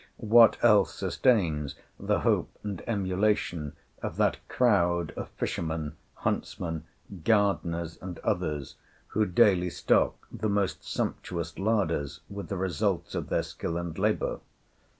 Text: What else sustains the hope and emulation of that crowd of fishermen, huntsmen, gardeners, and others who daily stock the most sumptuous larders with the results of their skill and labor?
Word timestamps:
What 0.17 0.57
else 0.63 0.95
sustains 0.95 1.75
the 1.99 2.21
hope 2.21 2.49
and 2.63 2.81
emulation 2.87 3.73
of 4.01 4.17
that 4.17 4.37
crowd 4.49 5.11
of 5.11 5.29
fishermen, 5.37 5.95
huntsmen, 6.15 6.85
gardeners, 7.23 7.99
and 8.01 8.17
others 8.23 8.77
who 9.09 9.27
daily 9.27 9.69
stock 9.69 10.25
the 10.31 10.49
most 10.49 10.83
sumptuous 10.83 11.59
larders 11.59 12.21
with 12.31 12.47
the 12.47 12.57
results 12.57 13.13
of 13.13 13.29
their 13.29 13.43
skill 13.43 13.77
and 13.77 13.95
labor? 13.95 14.39